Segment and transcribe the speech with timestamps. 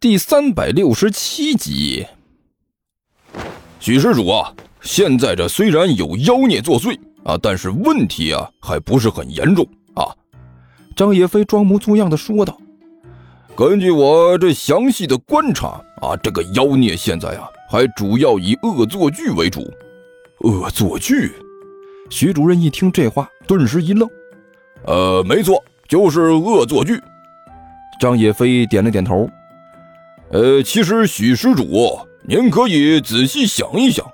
[0.00, 2.06] 第三百六十七集。
[3.80, 10.06] 许施主啊，现在这虽然有妖孽作祟啊，但是问题啊还不是很严重啊。
[10.94, 12.56] 张野飞装模作样的说道
[13.56, 19.68] ：“根据我这详细的观察啊，这个妖孽现在啊还主要以恶作剧为主。
[20.42, 21.32] 恶作剧？”
[22.08, 24.08] 徐主任一听这话，顿时一愣
[24.86, 27.02] ：“呃，没错，就是恶作剧。”
[27.98, 29.28] 张野飞点了点头。
[30.30, 34.04] 呃，其实许施主，您可以仔细想一想，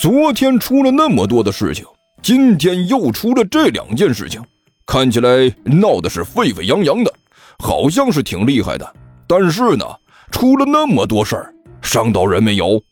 [0.00, 1.84] 昨天出了那么多的事情，
[2.22, 4.42] 今天又出了这两件事情，
[4.86, 7.12] 看起来闹的是沸沸扬扬的，
[7.58, 8.94] 好像是挺厉害的。
[9.26, 9.84] 但是呢，
[10.30, 12.82] 出了那么多事儿，伤到人没有？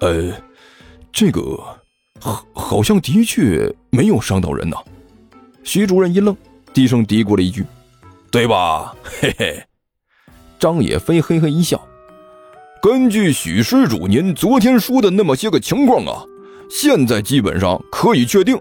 [0.00, 0.30] 呃，
[1.10, 1.40] 这个
[2.20, 4.76] 好，好像的确没有伤到人呐。
[5.64, 6.36] 徐主任一愣，
[6.74, 7.64] 低声嘀咕了一句
[8.30, 9.64] ：“对吧？”嘿嘿。
[10.58, 11.80] 张野飞嘿嘿一笑，
[12.80, 16.24] 根据许施主您昨天说的那么些个情况啊，
[16.70, 18.58] 现在基本上可以确定，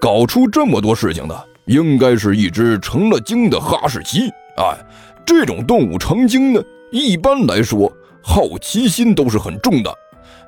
[0.00, 4.28] 搞出这么多事情的，应该是一只成了精的哈士奇。
[4.56, 4.76] 哎，
[5.24, 7.92] 这种动物成精呢，一般来说
[8.22, 9.94] 好奇心都是很重的，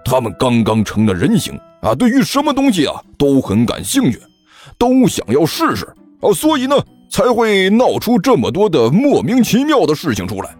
[0.05, 4.21] 它们刚刚成了人形啊，对于什么东西啊都很感兴趣，
[4.77, 5.87] 都想要试试
[6.21, 6.77] 啊，所以呢
[7.09, 10.58] 才会闹出这么多的莫名其妙的事情出来。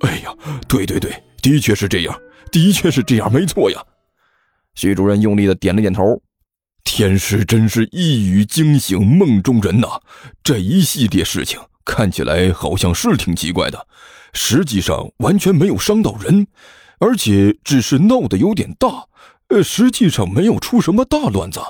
[0.00, 0.34] 哎呀，
[0.68, 2.20] 对对对，的确是这样，
[2.52, 3.82] 的确是这样，没错呀。
[4.74, 6.20] 徐主任用力的点了点头。
[6.84, 10.00] 天师真是一语惊醒梦中人呐！
[10.44, 13.88] 这一系列事情看起来好像是挺奇怪的，
[14.32, 16.46] 实际上完全没有伤到人，
[17.00, 19.06] 而且只是闹得有点大，
[19.48, 21.60] 呃，实际上没有出什么大乱子。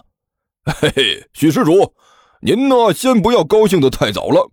[0.64, 1.94] 嘿嘿，许施主，
[2.42, 4.50] 您呢，先不要高兴的太早了。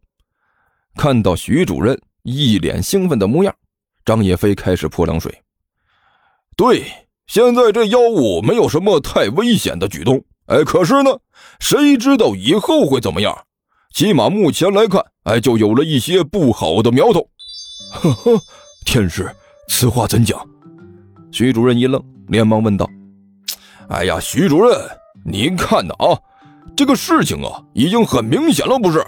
[0.95, 3.53] 看到徐主任一脸兴奋的模样。
[4.05, 5.33] 张野飞开始泼冷水。
[6.55, 6.83] 对，
[7.27, 11.11] 现在这妖物没有什么太危险的举动，哎，可是呢，
[11.59, 13.35] 谁知道以后会怎么样？
[13.93, 17.27] 起码目前来看，哎，就有了一些不好的苗头。
[17.91, 18.41] 呵呵，
[18.85, 19.29] 天师，
[19.69, 20.39] 此话怎讲？
[21.31, 22.89] 徐主任一愣，连忙问道
[23.89, 24.77] ：“哎呀，徐主任，
[25.25, 26.17] 您看呢啊，
[26.75, 29.03] 这个事情啊，已经很明显了，不是？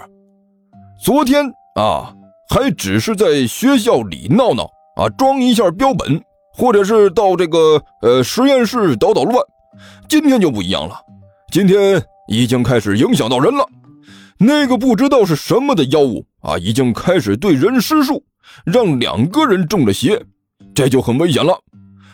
[1.04, 1.44] 昨天
[1.74, 2.14] 啊，
[2.48, 6.20] 还只是在学校里闹闹。”啊，装一下标本，
[6.54, 9.44] 或者是到这个呃实验室捣捣乱。
[10.08, 10.98] 今天就不一样了，
[11.52, 13.66] 今天已经开始影响到人了。
[14.38, 18.24] 那个不知道是什么的妖物啊，已经开始对人施术，
[18.64, 20.22] 让两个人中了邪，
[20.74, 21.58] 这就很危险了。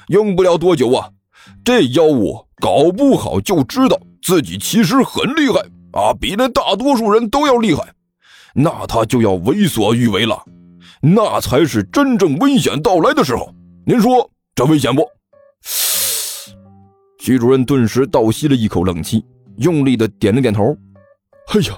[0.08, 1.08] 用不了多久啊，
[1.64, 5.60] 这妖物搞不好就知道自己其实很厉害
[5.92, 7.84] 啊，比那大多数人都要厉害，
[8.54, 10.42] 那他就要为所欲为了。
[11.04, 13.52] 那才是真正危险到来的时候，
[13.84, 15.04] 您说这危险不？
[17.18, 19.24] 徐主任顿时倒吸了一口冷气，
[19.56, 20.76] 用力的点了点头。
[21.48, 21.74] 哎呀，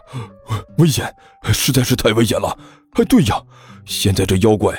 [0.76, 1.10] 危险，
[1.44, 2.54] 实在是太危险了。
[2.92, 3.42] 哎，对呀，
[3.86, 4.74] 现在这妖怪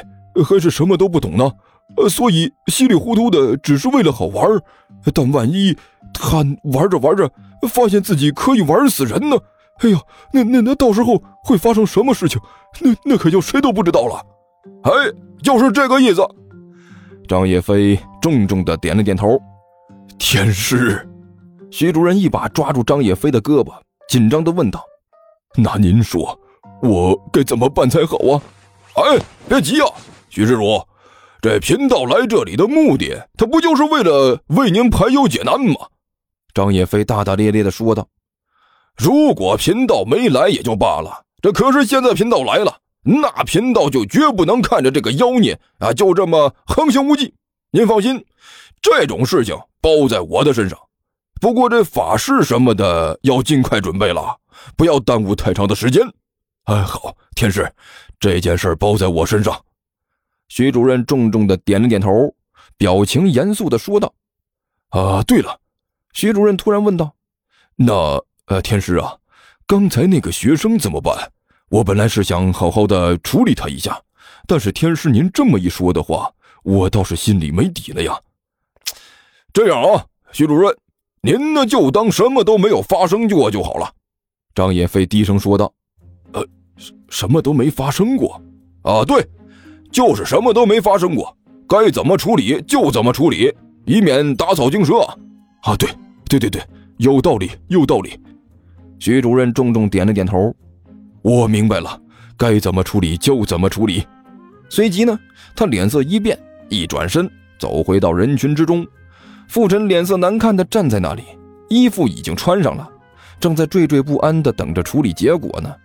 [0.47, 1.51] 还是什么都不懂呢，
[1.97, 4.47] 呃，所以稀里糊涂的只是为了好玩。
[5.11, 5.75] 但万一
[6.13, 7.27] 他玩着玩着
[7.67, 9.37] 发现自己可以玩死人呢？
[9.79, 9.99] 哎呀，
[10.31, 12.39] 那那那到时候会发生什么事情？
[12.81, 14.23] 那那可就谁都不知道了。
[14.83, 14.91] 哎，
[15.41, 16.21] 就是这个意思。
[17.27, 19.39] 张叶飞重重的点了点头。
[20.17, 21.07] 天师，
[21.71, 23.73] 徐主任一把抓住张叶飞的胳膊，
[24.07, 24.83] 紧张的问道
[25.57, 26.39] ：“那您说，
[26.81, 28.41] 我该怎么办才好啊？”
[28.95, 29.87] 哎，别急啊，
[30.29, 30.81] 徐施主，
[31.41, 35.75] 这贫道来这里的目的，他不就是为了为您排忧解难吗？
[36.53, 38.07] 张叶飞大大咧咧的说道
[38.95, 42.77] ：“如果贫道没来也就罢了，这可是现在贫道来了。”
[43.07, 47.31] 那贫道就绝不能看着这个妖孽啊，就这么横行无忌。
[47.69, 48.25] 您放心，
[48.81, 50.79] 这种事情包在我的身上。
[51.39, 54.35] 不过这法事什么的要尽快准备了，
[54.75, 56.01] 不要耽误太长的时间。
[56.63, 57.71] 哎，好，天师，
[58.19, 59.63] 这件事包在我身上。
[60.47, 62.33] 徐主任重重的点了点头，
[62.75, 64.11] 表情严肃的说道
[64.89, 65.59] ：“啊，对了。”
[66.13, 67.13] 徐主任突然问道
[67.75, 67.93] ：“那
[68.45, 69.15] 呃，天师啊，
[69.67, 71.31] 刚才那个学生怎么办？”
[71.75, 74.01] 我本来是想好好的处理他一下，
[74.47, 76.31] 但是天师您这么一说的话，
[76.63, 78.17] 我倒是心里没底了呀。
[79.51, 80.73] 这样啊，徐主任，
[81.21, 83.91] 您呢就当什么都没有发生过就好了。
[84.53, 85.69] 张野飞低声说道
[86.31, 86.41] ：“呃，
[87.09, 88.41] 什么都没发生过
[88.83, 89.03] 啊？
[89.03, 89.27] 对，
[89.91, 91.35] 就是什么都没发生过，
[91.67, 94.99] 该怎么处理就怎么处理，以免打草惊蛇。
[95.63, 95.89] 啊，对，
[96.29, 96.61] 对对对，
[96.99, 98.17] 有道理，有道理。”
[98.97, 100.55] 徐主任重重点了点头。
[101.25, 101.99] 我明白了，
[102.37, 104.05] 该怎么处理就怎么处理。
[104.69, 105.19] 随即呢，
[105.55, 106.37] 他脸色一变，
[106.69, 107.27] 一转身
[107.57, 108.85] 走回到人群之中。
[109.47, 111.23] 傅晨脸色难看的站在那里，
[111.67, 112.87] 衣服已经穿上了，
[113.39, 115.75] 正在惴惴不安的等着处理结果呢。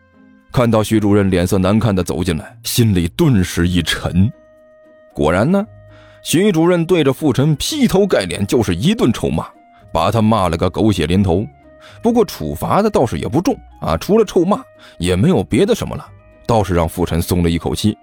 [0.52, 4.30] 看到徐主任脸色难看的走进来，心里顿时一沉。
[5.14, 5.64] 果然呢，
[6.22, 9.46] 徐主任对着傅晨劈头盖脸就是一顿臭骂，
[9.90, 11.46] 把他骂了个狗血淋头。
[12.02, 14.62] 不过处罚的倒是也不重啊，除了臭骂
[14.98, 16.06] 也没有别的什么了，
[16.46, 17.96] 倒是让傅晨松了一口气。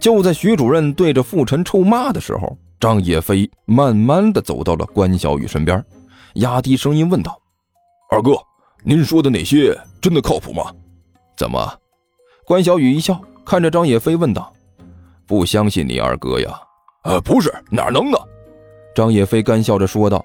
[0.00, 5.82] 就在徐主任对着傅晨臭骂的时候，张叶飞慢慢的走到了关小雨身边，
[6.34, 7.40] 压低声音问道
[8.12, 8.32] ：“二哥，
[8.82, 10.64] 您说的那些真的靠谱吗
[11.36, 11.72] ？”“怎么？”
[12.44, 14.52] 关小雨一笑，看着张叶飞问道
[15.26, 16.60] ：“不相信你二哥呀
[17.04, 18.18] ？”“呃，不是，哪能呢？”
[18.94, 20.24] 张叶飞干笑着说道。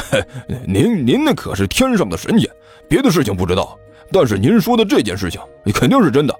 [0.66, 2.50] 您您那可是天上的神仙，
[2.88, 3.78] 别的事情不知道，
[4.10, 5.40] 但是您说的这件事情
[5.74, 6.34] 肯定是真的。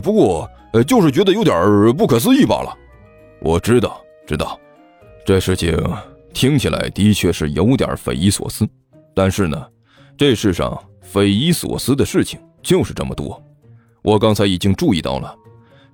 [0.00, 1.56] 不过呃，就是觉得有点
[1.96, 2.76] 不可思议罢了。
[3.40, 4.58] 我知道，知道，
[5.24, 5.78] 这事情
[6.32, 8.68] 听起来的确是有点匪夷所思。
[9.14, 9.66] 但是呢，
[10.16, 13.40] 这世上匪夷所思的事情就是这么多。
[14.02, 15.34] 我刚才已经注意到了，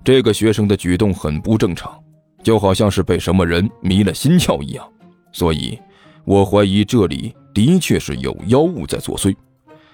[0.03, 1.97] 这个学生的举动很不正常，
[2.43, 4.87] 就好像是被什么人迷了心窍一样，
[5.31, 5.79] 所以。
[6.25, 9.35] 我怀疑这里的确是有妖物在作祟，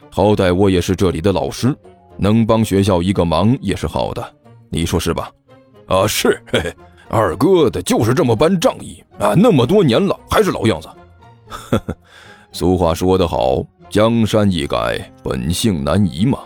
[0.09, 1.75] 好歹我也是这里的老师，
[2.17, 4.33] 能帮学校一个忙也是好的，
[4.69, 5.29] 你说是吧？
[5.87, 6.73] 啊，是，嘿嘿，
[7.09, 10.87] 二哥的就是这么般仗义啊，那么多年了还是老样子。
[11.49, 11.97] 呵呵，
[12.53, 16.39] 俗话说得好，江山易改，本性难移嘛。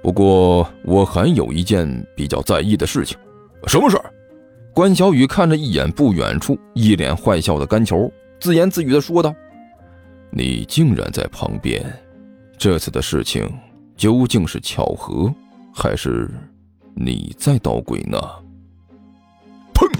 [0.00, 3.18] 不过我还有一件比较在意的事情，
[3.66, 4.04] 什么事儿？
[4.72, 8.08] 关小雨看了一眼不远处一脸坏笑的甘球。
[8.44, 9.34] 自言自语的说道
[10.30, 11.82] ：“你竟然在旁边，
[12.58, 13.50] 这次的事情
[13.96, 15.34] 究竟是巧合，
[15.74, 16.30] 还是
[16.94, 18.18] 你在捣鬼呢？”
[19.72, 19.90] 砰！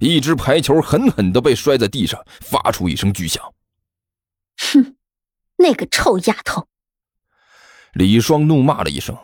[0.00, 3.40] 一只排球狠狠的被摔在地上，发出一声巨响。
[4.58, 4.96] 哼，
[5.58, 6.66] 那个臭丫头！
[7.92, 9.16] 李双怒骂了一声，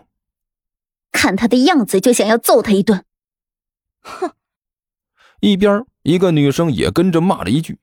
[1.10, 3.04] 看他的样子就想要揍他一顿。
[4.02, 4.30] 哼！
[5.42, 7.80] 一边一个女生也跟着骂了一句。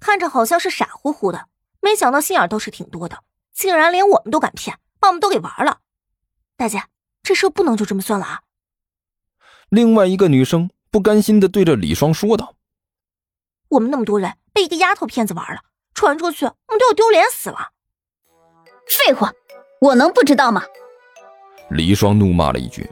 [0.00, 1.46] 看着好像是傻乎乎的，
[1.80, 3.18] 没想到心眼倒是挺多的，
[3.52, 5.80] 竟然连我们都敢骗，把我们都给玩了。
[6.56, 6.82] 大姐，
[7.22, 8.40] 这事不能就这么算了啊！
[9.68, 12.56] 另外一个女生不甘心的对着李双说道
[13.68, 15.60] ：“我们那么多人被一个丫头骗子玩了，
[15.94, 17.70] 传出去我们都要丢脸死了。”
[18.88, 19.32] 废话，
[19.80, 20.64] 我能不知道吗？
[21.70, 22.90] 李双怒骂了一句：“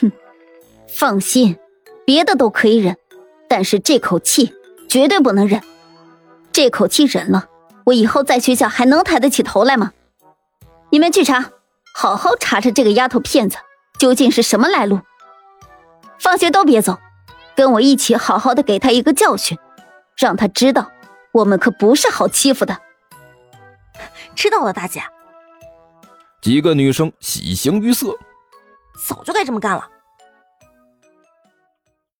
[0.00, 0.12] 哼，
[0.86, 1.58] 放心，
[2.04, 2.96] 别的都可以忍，
[3.48, 4.54] 但是这口气……”
[4.90, 5.62] 绝对不能忍，
[6.50, 7.46] 这口气忍了，
[7.86, 9.92] 我以后在学校还能抬得起头来吗？
[10.90, 11.52] 你们去查，
[11.94, 13.56] 好好查查这个丫头片子
[14.00, 14.98] 究竟是什么来路。
[16.18, 16.98] 放学都别走，
[17.54, 19.56] 跟我一起好好的给她一个教训，
[20.16, 20.90] 让她知道
[21.30, 22.76] 我们可不是好欺负的。
[24.34, 25.04] 知道了，大姐。
[26.42, 28.18] 几个女生喜形于色，
[29.06, 29.88] 早就该这么干了。